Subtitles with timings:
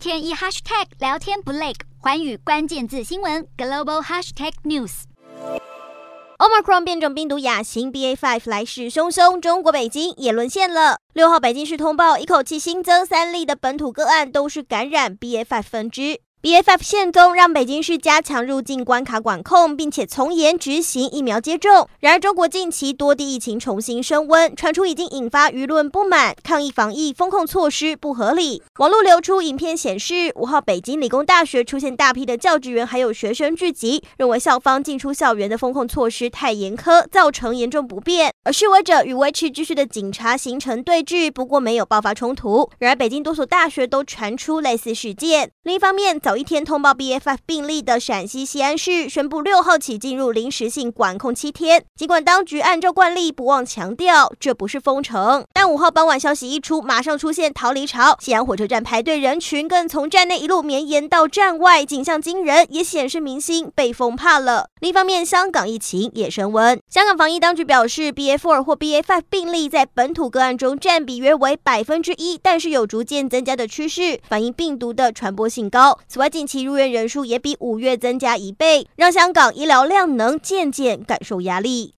[0.00, 5.02] 天一 hashtag 聊天不累，环宇关键字新闻 global hashtag news。
[6.38, 10.96] Omicron 变种病毒亚型 BA.5 来势汹汹，中国北京也沦陷了。
[11.12, 16.22] 六号，北京市通报一口气新增三例的本土个案，都是感染 BA.5 分支。
[16.42, 21.86] B F F 现踪让北京市加强入境关卡管控，并且从严执行疫苗接种。
[21.98, 28.62] 然而，中国近期多地疫情重新升温，传出已经引发舆论不满，抗议防疫风控措施不合理。
[28.78, 38.32] 网络流出影片显示，五号北京理工大学出现大批的教职员还有学生聚集，认为校方进出校园的风控措施太严苛，造成严重不便。
[38.44, 42.70] 而示威者与维持秩序的警察形成对峙，不过没有爆发冲突。
[42.78, 45.50] 然而，北京多所大学都传出类似事件。
[45.64, 51.82] 另一方面，早早一天通报 BA.5 病例的陕西西安市宣布六号起进入临时性管控七天。
[51.96, 58.16] 尽管当局按照惯例不忘强调这不是封城，但五号傍晚消息一出，马上出现逃离潮。
[58.20, 64.68] 西安火车站排队人群更从站内一路绵延到站外，景象惊人，也显示民心被封怕了。
[64.80, 66.80] 另一方面，香港疫情也升温。
[66.88, 75.98] 香港防疫当局表示，BA.4 或 BA.5 病例在本土个案中占比约为百分之一，但是有逐渐增加的趋势，反映病毒的传播性高。
[76.20, 81.88] 外，近期入院人数也比五月增加一倍，让香港医疗量能渐渐感受压力。